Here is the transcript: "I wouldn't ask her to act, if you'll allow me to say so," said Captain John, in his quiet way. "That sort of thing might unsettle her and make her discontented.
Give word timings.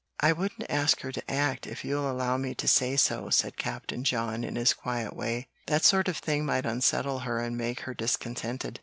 "I 0.19 0.31
wouldn't 0.31 0.65
ask 0.67 1.01
her 1.01 1.11
to 1.11 1.31
act, 1.31 1.67
if 1.67 1.85
you'll 1.85 2.09
allow 2.09 2.35
me 2.35 2.55
to 2.55 2.67
say 2.67 2.95
so," 2.95 3.29
said 3.29 3.55
Captain 3.55 4.03
John, 4.03 4.43
in 4.43 4.55
his 4.55 4.73
quiet 4.73 5.15
way. 5.15 5.47
"That 5.67 5.85
sort 5.85 6.07
of 6.07 6.17
thing 6.17 6.43
might 6.43 6.65
unsettle 6.65 7.19
her 7.19 7.37
and 7.39 7.55
make 7.55 7.81
her 7.81 7.93
discontented. 7.93 8.79